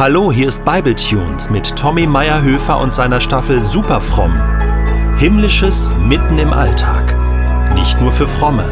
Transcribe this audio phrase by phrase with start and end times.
[0.00, 4.32] Hallo, hier ist Bibletunes mit Tommy Meyerhöfer und seiner Staffel Superfromm.
[5.18, 7.14] Himmlisches mitten im Alltag.
[7.74, 8.64] Nicht nur für Fromme.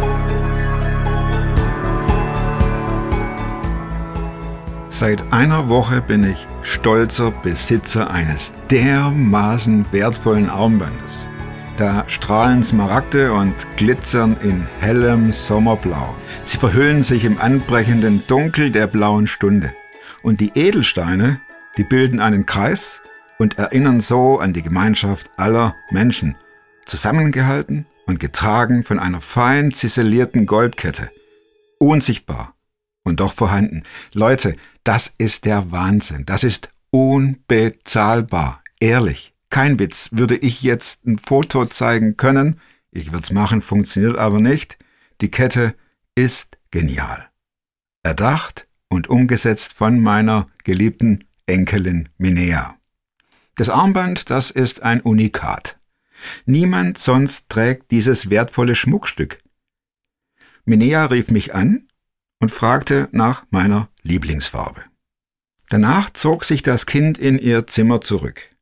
[4.88, 11.28] Seit einer Woche bin ich stolzer Besitzer eines dermaßen wertvollen Armbandes.
[11.76, 16.16] Da strahlen Smaragde und glitzern in hellem Sommerblau.
[16.44, 19.74] Sie verhüllen sich im anbrechenden Dunkel der blauen Stunde.
[20.22, 21.40] Und die Edelsteine,
[21.76, 23.00] die bilden einen Kreis
[23.38, 26.36] und erinnern so an die Gemeinschaft aller Menschen,
[26.84, 31.10] zusammengehalten und getragen von einer fein ziselierten Goldkette.
[31.78, 32.54] Unsichtbar
[33.04, 33.84] und doch vorhanden.
[34.12, 36.24] Leute, das ist der Wahnsinn.
[36.26, 38.62] Das ist unbezahlbar.
[38.80, 39.34] Ehrlich.
[39.50, 40.10] Kein Witz.
[40.12, 44.78] Würde ich jetzt ein Foto zeigen können, ich würde es machen, funktioniert aber nicht.
[45.20, 45.74] Die Kette
[46.14, 47.28] ist genial.
[48.02, 52.76] Erdacht und umgesetzt von meiner geliebten Enkelin Minea.
[53.54, 55.78] Das Armband, das ist ein Unikat.
[56.46, 59.42] Niemand sonst trägt dieses wertvolle Schmuckstück.
[60.64, 61.88] Minea rief mich an
[62.40, 64.84] und fragte nach meiner Lieblingsfarbe.
[65.70, 68.54] Danach zog sich das Kind in ihr Zimmer zurück.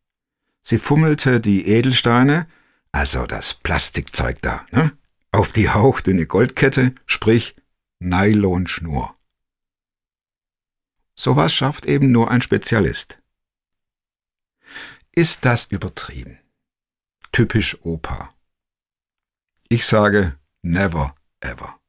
[0.62, 2.46] Sie fummelte die Edelsteine,
[2.90, 4.92] also das Plastikzeug da, ne,
[5.30, 7.55] auf die hauchdünne Goldkette, sprich
[8.00, 9.16] Nylonschnur.
[11.19, 13.19] Sowas schafft eben nur ein Spezialist.
[15.12, 16.39] Ist das übertrieben?
[17.33, 18.34] Typisch Opa.
[19.69, 21.81] Ich sage never ever.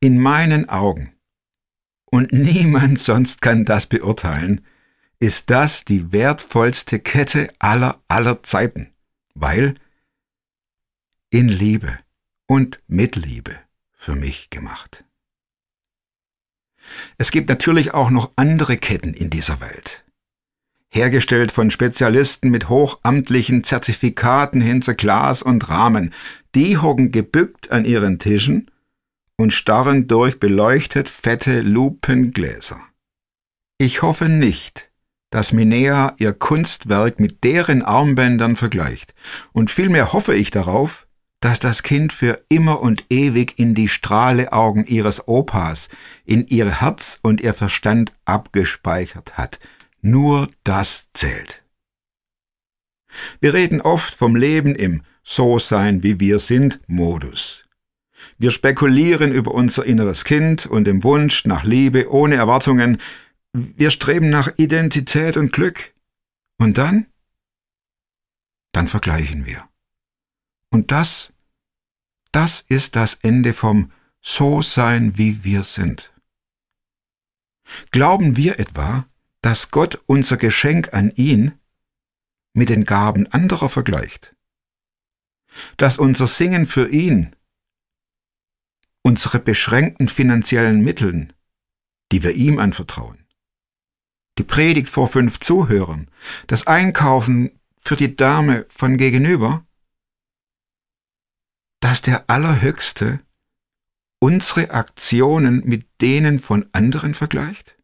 [0.00, 1.12] In meinen Augen,
[2.04, 4.64] und niemand sonst kann das beurteilen,
[5.18, 8.92] ist das die wertvollste Kette aller aller Zeiten,
[9.34, 9.74] weil
[11.30, 11.98] in Liebe
[12.46, 13.58] und mit Liebe
[13.92, 15.04] für mich gemacht.
[17.18, 20.04] Es gibt natürlich auch noch andere Ketten in dieser Welt.
[20.90, 26.12] Hergestellt von Spezialisten mit hochamtlichen Zertifikaten hinter Glas und Rahmen.
[26.54, 28.70] Die hocken gebückt an ihren Tischen
[29.36, 32.80] und starren durch beleuchtet fette Lupengläser.
[33.78, 34.90] Ich hoffe nicht,
[35.30, 39.14] dass Minea ihr Kunstwerk mit deren Armbändern vergleicht,
[39.52, 41.06] und vielmehr hoffe ich darauf,
[41.42, 45.88] dass das Kind für immer und ewig in die Strahleaugen ihres Opas,
[46.24, 49.58] in ihr Herz und ihr Verstand abgespeichert hat.
[50.00, 51.64] Nur das zählt.
[53.40, 57.64] Wir reden oft vom Leben im So sein wie wir sind Modus.
[58.38, 62.98] Wir spekulieren über unser inneres Kind und dem Wunsch nach Liebe ohne Erwartungen.
[63.52, 65.92] Wir streben nach Identität und Glück.
[66.58, 67.06] Und dann?
[68.70, 69.68] Dann vergleichen wir.
[70.70, 71.31] Und das
[72.32, 76.12] das ist das Ende vom So sein, wie wir sind.
[77.90, 79.06] Glauben wir etwa,
[79.42, 81.52] dass Gott unser Geschenk an ihn
[82.54, 84.34] mit den Gaben anderer vergleicht?
[85.76, 87.36] Dass unser Singen für ihn,
[89.02, 91.32] unsere beschränkten finanziellen Mitteln,
[92.12, 93.26] die wir ihm anvertrauen,
[94.38, 96.08] die Predigt vor fünf Zuhörern,
[96.46, 99.66] das Einkaufen für die Dame von gegenüber,
[101.92, 103.20] dass der Allerhöchste
[104.18, 107.76] unsere Aktionen mit denen von anderen vergleicht?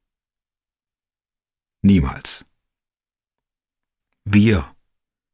[1.82, 2.46] Niemals.
[4.24, 4.74] Wir,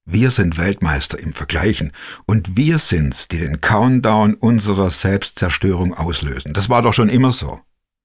[0.04, 1.92] wir sind Weltmeister im Vergleichen
[2.26, 6.52] und wir sind's, die den Countdown unserer Selbstzerstörung auslösen.
[6.52, 7.60] Das war doch schon immer so.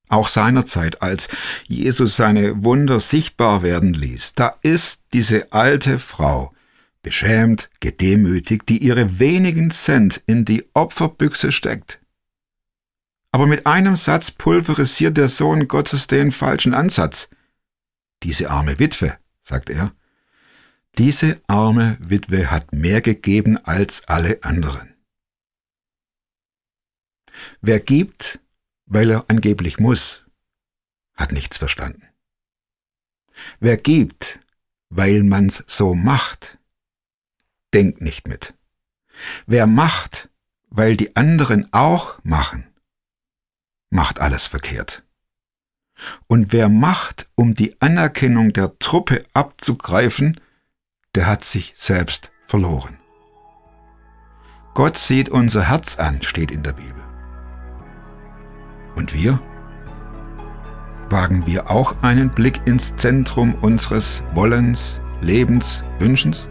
[0.10, 1.30] Auch seinerzeit, als
[1.66, 6.54] Jesus seine Wunder sichtbar werden ließ, da ist diese alte Frau,
[7.02, 12.00] beschämt, gedemütigt, die ihre wenigen Cent in die Opferbüchse steckt.
[13.32, 17.30] Aber mit einem Satz pulverisiert der Sohn Gottes den falschen Ansatz.
[18.24, 19.94] Diese arme Witwe, sagt er,
[20.98, 24.96] diese arme Witwe hat mehr gegeben als alle anderen.
[27.62, 28.40] Wer gibt,
[28.86, 30.26] weil er angeblich muss,
[31.16, 32.04] hat nichts verstanden.
[33.60, 34.40] Wer gibt,
[34.90, 36.59] weil man's so macht,
[37.74, 38.54] denkt nicht mit.
[39.46, 40.30] Wer macht,
[40.70, 42.68] weil die anderen auch machen,
[43.90, 45.04] macht alles verkehrt.
[46.28, 50.40] Und wer macht, um die Anerkennung der Truppe abzugreifen,
[51.16, 52.98] der hat sich selbst verloren.
[54.74, 57.04] Gott sieht unser Herz an, steht in der Bibel.
[58.96, 59.42] Und wir?
[61.10, 66.48] Wagen wir auch einen Blick ins Zentrum unseres Wollens, Lebens, Wünschens?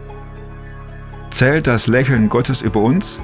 [1.29, 3.19] Zählt das Lächeln Gottes über uns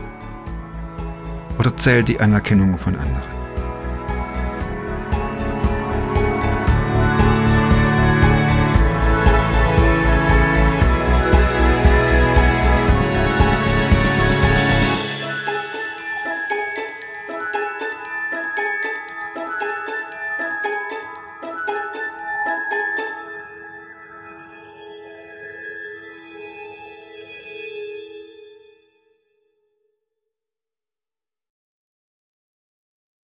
[1.57, 3.34] oder zählt die Anerkennung von anderen?